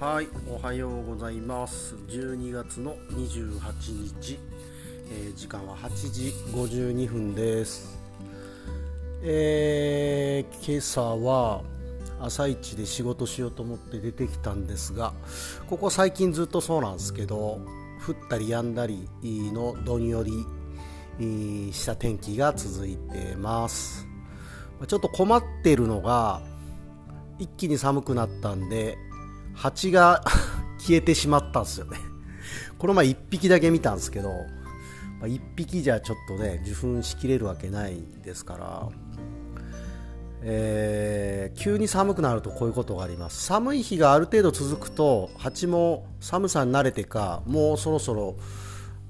[0.00, 1.96] はいおはようございます。
[2.06, 4.38] 12月の28日、
[5.10, 7.98] えー、時間は8時52分です。
[9.24, 11.62] えー、今朝は
[12.20, 15.14] 朝一で仕事しようと思って出てきたんですが
[15.68, 17.60] ここ最近ずっとそうなんですけど
[18.06, 19.08] 降ったり止んだり
[19.52, 20.30] のどんより
[21.72, 24.06] した天気が続いてます。
[24.86, 26.40] ちょっと困ってるのが
[27.40, 28.96] 一気に寒くなったんで
[29.58, 30.22] 蜂が
[30.78, 31.98] 消えてしまったんですよね。
[32.78, 34.30] この前1匹だけ見たんですけど、
[35.18, 38.88] まあ、1匹じゃちょっとね受粉しきれるわけないですから、
[40.42, 43.44] えー、急に寒くなるとこういうことがあります。
[43.44, 48.36] 寒い日がある程度続くと蜂も寒さに慣れてかもうそろそろ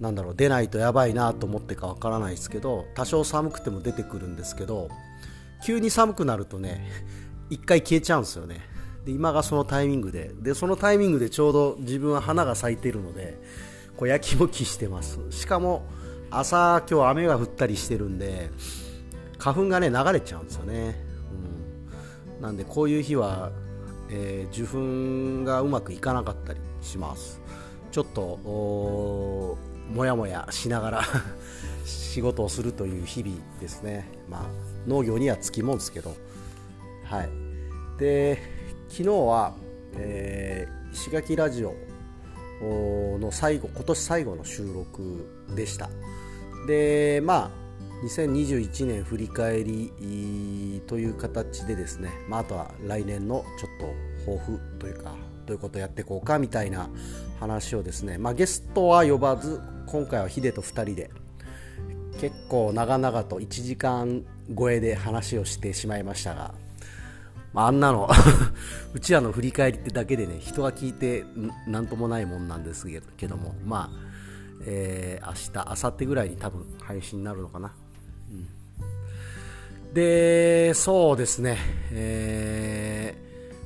[0.00, 4.88] なんだろう出ないとやばいなと思ってかわからないですけど多少寒くても出てくるんですけど
[5.62, 6.90] 急に寒くなるとね
[7.50, 8.69] 一回消えちゃうんですよね。
[9.04, 13.38] で今がそのタイミングででそのタイミングでちょうど自分は花が咲いているので
[13.96, 15.18] こうやきもきしてます。
[15.30, 15.84] しかも
[16.30, 18.50] 朝今日雨が降ったりしてるんで
[19.38, 20.94] 花粉がね流れちゃうんですよね、
[22.36, 23.50] うん、なんでこういう日は、
[24.10, 27.40] えー、受粉がうまくいかなかったりします。
[27.90, 28.36] ちょっと
[29.92, 31.02] もやもやしながら
[31.84, 34.08] 仕事をするという日々ですね。
[34.28, 34.42] まあ
[34.86, 36.14] 農業にはつきもんですけど。
[37.04, 37.28] はい。
[37.98, 38.59] で
[38.90, 39.54] 昨日は、
[39.94, 41.74] えー、石垣ラジオ
[43.18, 45.88] の最後今年最後の収録でした。
[46.66, 47.50] でまあ
[48.04, 53.70] 2021年振り返りという形でですね、まあ、あとは来年のちょっ
[54.26, 55.14] と抱負というか
[55.46, 56.88] どういうことやっていこうかみたいな
[57.38, 61.10] 話をですね、まあ、ゲストは呼ばず今回はヒデと2人で
[62.20, 64.24] 結構長々と1時間
[64.58, 66.54] 超えで話をしてしまいましたが
[67.52, 68.08] まあ、あんなの。
[68.94, 71.24] うちらの振り返りってだけでね人が聞いて
[71.66, 73.54] 何ともないもんなんですけども。
[73.64, 74.10] まあ、
[74.64, 75.32] えー、明
[75.64, 77.72] 日明後日ぐらいに多分配信になるのかな、
[78.30, 81.58] うん、でそうですね。
[81.92, 83.14] え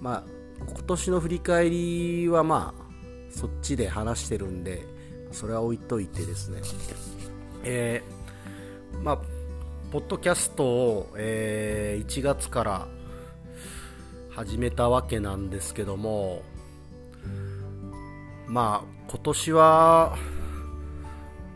[0.00, 0.24] ー、まあ
[0.66, 2.86] 今年の振り返りはまあ
[3.30, 4.86] そっちで話してるんで
[5.32, 6.60] それは置いといてですね。
[7.64, 9.18] えー、まあ
[9.90, 12.88] ポッドキャストを、えー、1月から
[14.36, 16.42] 始めたわけなんですけども
[18.46, 20.18] まあ今年は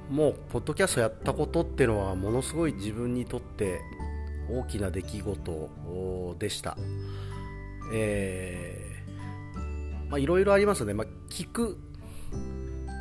[0.08, 3.82] もうポッドキャストやったことっていうのはものすごい自分にとって
[4.50, 6.78] 大きな出来事でした。
[7.92, 11.78] えー、まあいろいろありますね、まあ、聞く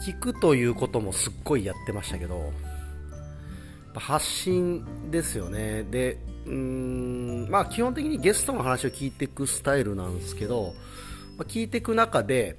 [0.06, 2.52] 聞くということもすっごいやってましたけど
[3.96, 5.84] 発信ですよね。
[5.84, 10.74] でうんまあ基本的にゲストの話を聞いていくスタイルなんですけど、
[11.38, 12.58] まあ、聞いていく中で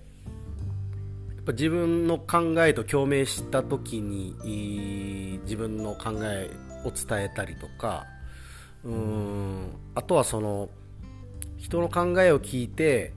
[1.37, 6.51] やっぱ自分の考えと共鳴した時に自分の考え
[6.85, 8.07] を伝えたりとか
[8.85, 10.69] うんあとはその
[11.59, 13.13] 人の考えを聞いて、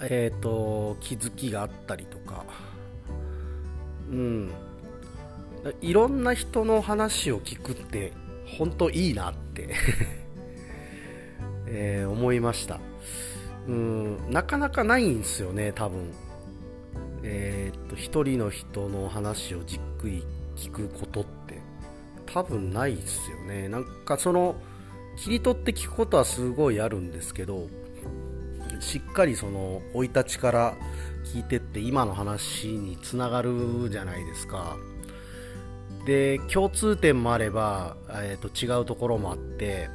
[0.00, 2.44] えー、と気づきがあったりとか
[4.10, 4.52] うん
[5.80, 8.12] いろんな人の話を聞くって
[8.58, 9.68] 本当いいなって。
[11.66, 12.80] えー、思いました。
[13.66, 16.12] うんなかなかないんですよね多分。
[17.22, 20.24] えー、っと一人の人の話をじっくり
[20.56, 21.60] 聞くことって。
[22.26, 23.68] 多分ないですよね。
[23.68, 24.56] なんかその
[25.16, 27.68] 切り取って聞くことはすごいあるんですけど
[28.80, 30.74] しっかりその生い立ちから
[31.24, 34.76] 聞いてって今の話につながるじゃないですか。
[36.06, 39.88] で共通点もあれば、えー、と違うところもあって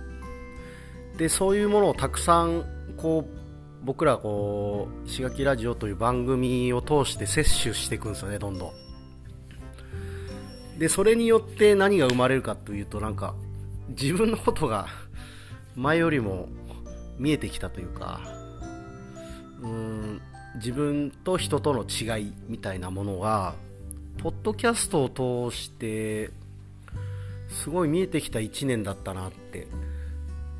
[1.17, 3.37] でそういうものをたくさんこう
[3.83, 8.71] 僕らこう石垣ラジオという番組を通して摂取していくんですよねどんどん。
[10.79, 13.33] でそれによって何が生まれるかというとなんか
[13.89, 14.87] 自分のことが
[15.75, 16.47] 前よりも
[17.17, 18.21] 見えてきたというか
[19.61, 20.21] うん
[20.55, 23.55] 自分と人との違いみたいなものが
[24.17, 26.31] ポッドキャストを通して
[27.49, 29.67] すごい見えてきた1年だったなって。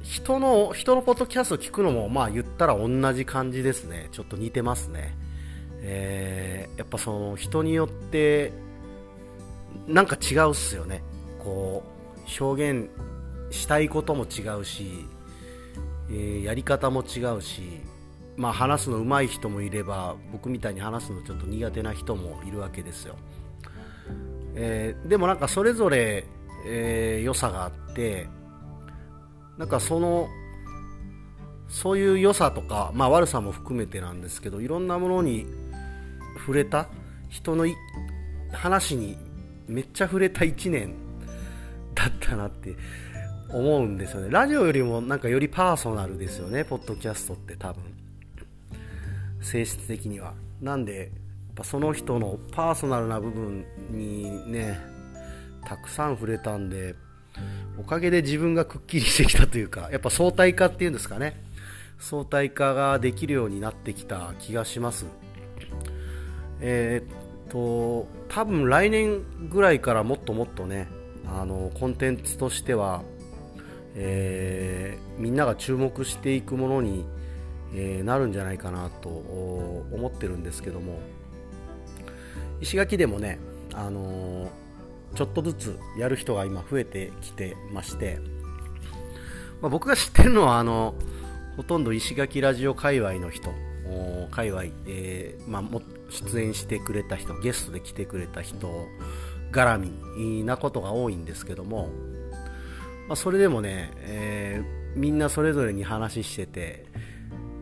[0.08, 4.08] 人の人のポッドキャストを聞くのもまあ言ったら同じ感じですね。
[4.14, 5.14] ちょっと似てますね、
[5.82, 8.54] えー、やっぱその人によって
[9.86, 11.04] なんか違うっすよね。
[11.40, 11.84] こ
[12.40, 12.90] う表現
[13.52, 15.06] したいことも違うし、
[16.10, 17.82] えー、やり方も違うし
[18.38, 23.16] まあ話すの上手い人もいれば僕みたいに話すのちょっと苦手な人もいるわけですよ。
[24.60, 26.26] えー、でもなんかそれぞれ、
[26.66, 28.28] えー、良さがあって
[29.58, 30.28] なんかその
[31.70, 35.46] そういう良さとか、まあ、悪さも含めてなんですけどいろんなものに
[36.40, 36.88] 触れた
[37.30, 37.68] 人の
[38.52, 39.18] 話に
[39.68, 40.96] めっちゃ触れた1年
[41.94, 42.76] だったなって
[43.50, 44.30] 思うんですよね。
[44.30, 47.84] ラジオよりもなんかよりパーソナルですよねポッドキャストって多分。
[49.42, 50.34] 性質的には。
[50.62, 51.12] なんで
[51.58, 54.80] ぱその人のパーソナルな部分にね
[55.66, 56.96] たくさん触れたんで
[57.78, 61.44] おかげで自分がくっきりしてきたというかやっぱ相対化っていうんですかね。
[62.00, 65.06] 相対化ができるようになってきた気がします。
[66.60, 70.88] えー、っと多分来年ぐらいからもっともっとね
[71.26, 73.04] あのコンテンツとしては、
[73.96, 77.06] えー、みんなが注目していくものに、
[77.74, 81.00] えー、なるんじゃないかなと思ってるんですけども。
[82.62, 83.40] 石垣でもね、
[83.74, 84.50] あの
[85.16, 88.20] ちょっとずつやる人が今増えてきてまして、
[89.62, 90.96] まあ、僕が知ってるのはあの
[91.56, 93.52] ほとんど石垣ラジオ界隈の人
[94.32, 98.88] 界隈、えーまあ、も出演してくれた人ゲストで来てくれた人
[99.52, 101.90] 絡みなことが多いんですけども、
[103.08, 106.86] まあ、それでもね、えー、みんなそれぞれに話してて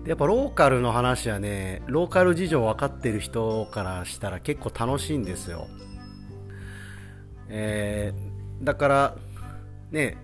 [0.05, 5.67] やっぱローカルの話はねローカル事情分かってる人からしたら結構楽しいんですよ、
[7.49, 9.15] えー、だから
[9.91, 10.17] ね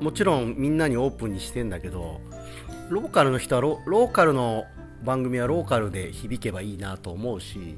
[0.00, 2.20] もちろんみんなにオープンにしてんだけど
[2.90, 4.66] ローカルの人はローカルの
[5.02, 7.76] 番組はローカルで響けばいいなと思うし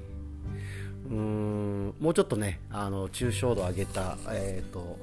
[1.09, 4.99] うーんもうちょっとねあの抽象度上げた、えーと、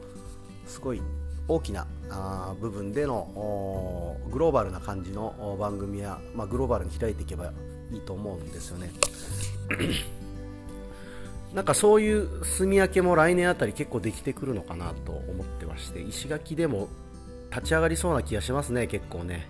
[0.67, 1.01] すごい
[1.47, 7.51] 大きなあ部分でのグローバルな感じの番組は、まあ、グローバルに開いていけば
[7.91, 8.91] いいと思うんですよね。
[11.53, 16.89] なんかそういう住み分けも来年あたり結構できてくるのかなと思ってまして石垣でも
[17.49, 19.47] 立ち上がりそうな気がしますね結構ね。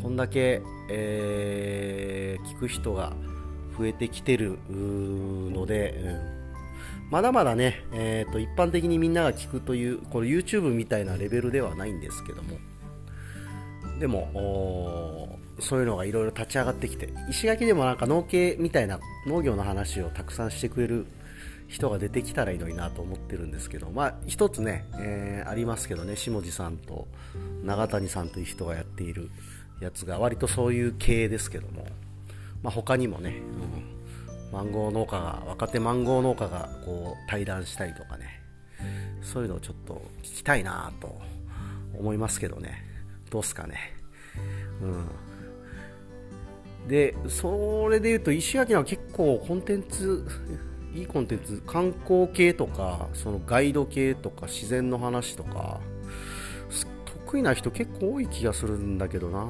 [0.00, 3.12] こんだけ、えー、聞く人が
[3.78, 6.41] 増えてきてるので、うん、
[7.12, 12.56] まだまだね、えーと、一般的にみんなが聞くというこの YouTube みたいなレベルではないんですけども。
[14.00, 21.06] でもそういうのがいろいろ立ち上がってきて石垣でもなんか農系みたいな農業の話をたくさんしてくれる
[21.68, 27.06] 人が出てきたらいいのになと思ってるんですけどまあ一つね、えー、ありますけどね下地さんと
[27.62, 29.30] 永谷さんという人がやっている
[29.80, 31.84] やつが割とそういう系ですけども、
[32.62, 33.32] まあ、他にもね、う
[33.78, 34.01] ん、
[34.52, 38.40] マンゴー農家が若手マンゴー農家がこう対談したりとかね。
[39.22, 41.20] そういうのをちょっと聞きたいなと
[41.98, 42.84] 思いますけどね。
[43.30, 43.78] どうすかね。
[44.82, 45.08] うん。
[46.88, 50.26] でそれでいうと石垣は結構コンテンツ
[50.94, 55.80] いいコンテンツ観光系とかそのガイド系とか自然の話とか
[57.04, 59.46] 得意な人結構多い気がするんだけどな。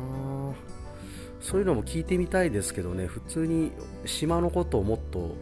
[1.42, 3.06] そういうのも聞いてみたいですけどね。
[3.06, 3.72] 普通に
[4.06, 5.34] 島のことをもっと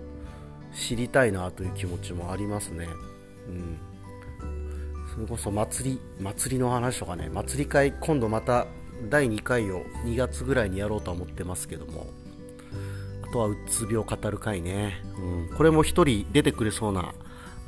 [0.74, 2.88] 知りたいなという気持ちもありますね。
[3.48, 3.78] うん。
[5.14, 7.28] それこそ祭り祭りの話とかね。
[7.28, 8.66] 祭り会今度また
[9.10, 12.06] 第2回を2月ぐらいにやろうとは思ってますけども。
[13.22, 17.14] あとはうつ病を語る会ね、うん、これも1人出てくれそうな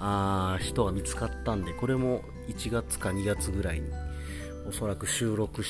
[0.00, 3.86] あ人が見つかったんでこれも1月か2月ぐらいに
[4.68, 5.62] おそらく収録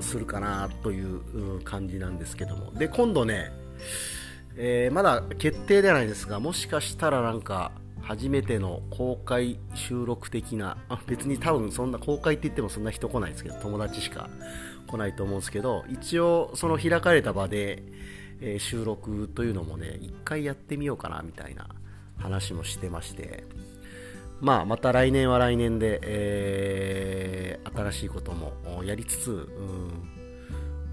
[0.00, 2.72] するかなという感じなんですけども。
[2.72, 3.50] で今度ね、
[4.56, 7.72] えー、まだ決定ではないですがもしかしたらなんか
[8.02, 14.28] 初めての公開収録的なあ別に多分そんな公開って言ってもそんな人来ないですけど友達しか
[14.86, 17.82] 来ないと思うんですけど一応その開かれた場で、
[18.40, 21.68] えー、収録というのもね一回やってみようかなみたいな
[22.16, 23.44] 話もしてまして。
[24.40, 29.90] まあ、また来年は来年で、えー、新しいこともやりつつ、うん、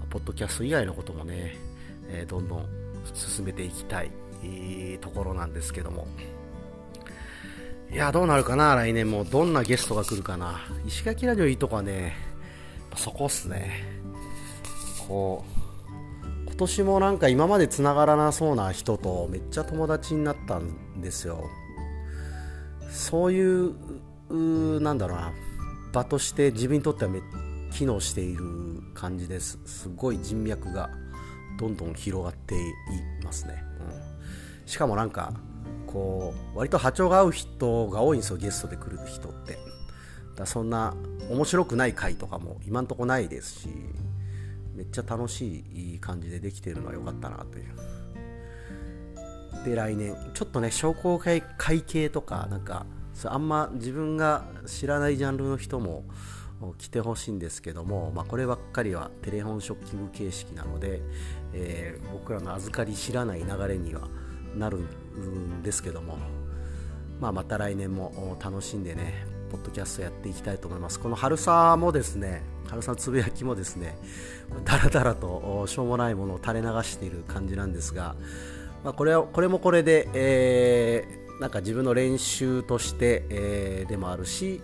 [0.08, 1.56] ポッドキャスト以外のこともね、
[2.08, 2.66] えー、どんどん
[3.12, 4.10] 進めていきたい、
[4.42, 6.06] えー、ところなんですけども。
[7.92, 9.24] いや、どうなるかな、来年も。
[9.24, 10.60] どんなゲストが来るかな。
[10.86, 12.16] 石垣ラジオいいとこはね、
[12.96, 13.84] そこっすね。
[15.06, 21.50] こう、今年もなんか今まで繋がらなそうな人とめっちゃ友達になったんですよ。
[22.94, 23.74] そういう
[24.80, 25.32] なんだろうな。
[25.92, 27.20] 場として自分にとってはめ
[27.70, 28.44] 機能している
[28.94, 29.58] 感じです。
[29.64, 30.90] すごい人脈が
[31.58, 32.58] どんどん広がってい
[33.24, 35.32] ますね、うん、しかもなんか
[35.86, 39.58] こう割と波長が合う人が多いんですよゲストで来る人って。
[40.36, 40.94] だそんな
[41.30, 43.68] 面白くない回とかも今んとこないですし
[44.74, 47.66] めっちゃ楽しい感じでできてるのは良かったなという。
[49.64, 50.16] で来年。
[50.34, 52.86] ちょっとね商工会会計とかなんか
[53.24, 56.04] あんま自分が知らないジャンルの人も
[56.78, 61.00] 来てほしいんですけども、まあ、こればっかりはテレフォンショッキング形式なので、
[61.52, 64.08] えー、僕らの預かり知らない流れには
[64.56, 66.16] なるんですけども、
[67.20, 70.98] まあ、また来年も楽しんでねポッドキャストやっていきたいと思います。
[70.98, 73.96] この春さもですね春さつぶやきもですね
[74.64, 78.16] だらだらとしょうもないものを垂れ流している感じなんですが、
[78.84, 84.60] まあ、これはこれもこれで、えー、なんか自分の練習として、えー、でもあるし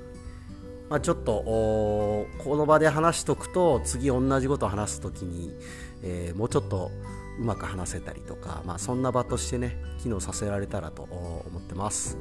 [0.90, 5.54] まあ、ちょっとこの場で話しとくと次同じことを話す時に、
[6.02, 6.90] えー、もうちょっと
[7.38, 12.18] うまく話せたりとか、まあ、そんな場としてね機能させられたらと思ってます。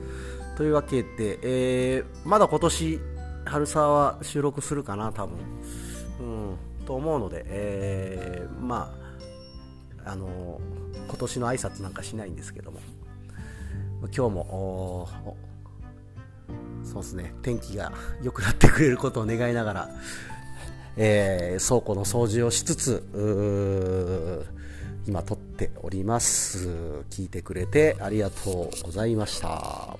[0.56, 3.00] というわけで、えー、まだ今年
[3.46, 5.38] 春沢は収録するかな多分。
[6.20, 8.99] うんと思うので、えー、まあ
[10.10, 10.60] あの
[11.08, 12.80] 今年の挨拶なんかしないんですけども。
[14.16, 15.08] 今日も
[16.84, 17.34] そうですね。
[17.42, 17.92] 天気が
[18.24, 19.90] 良くなってくれることを願いながら、
[20.96, 23.04] えー、倉庫の掃除をしつつ
[25.06, 26.70] 今撮っております。
[27.10, 29.98] 聞いてくれてありがとうございました。